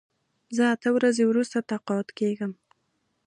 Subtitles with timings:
[0.55, 2.51] زه اته ورځې وروسته تقاعد کېږم.